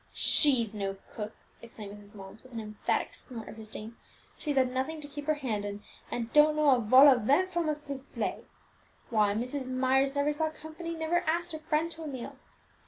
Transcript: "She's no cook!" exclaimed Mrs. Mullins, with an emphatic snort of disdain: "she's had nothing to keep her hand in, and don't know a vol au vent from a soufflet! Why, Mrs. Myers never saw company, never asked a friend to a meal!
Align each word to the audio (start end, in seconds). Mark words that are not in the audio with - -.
"She's 0.13 0.73
no 0.73 0.97
cook!" 1.07 1.35
exclaimed 1.61 1.95
Mrs. 1.95 2.15
Mullins, 2.15 2.41
with 2.41 2.53
an 2.53 2.59
emphatic 2.59 3.13
snort 3.13 3.47
of 3.47 3.55
disdain: 3.55 3.97
"she's 4.35 4.55
had 4.55 4.71
nothing 4.71 4.99
to 4.99 5.07
keep 5.07 5.27
her 5.27 5.35
hand 5.35 5.63
in, 5.63 5.83
and 6.09 6.33
don't 6.33 6.55
know 6.55 6.71
a 6.71 6.79
vol 6.79 7.07
au 7.07 7.19
vent 7.19 7.51
from 7.51 7.69
a 7.69 7.73
soufflet! 7.75 8.45
Why, 9.11 9.35
Mrs. 9.35 9.67
Myers 9.69 10.15
never 10.15 10.33
saw 10.33 10.49
company, 10.49 10.95
never 10.95 11.19
asked 11.29 11.53
a 11.53 11.59
friend 11.59 11.91
to 11.91 12.01
a 12.01 12.07
meal! 12.07 12.39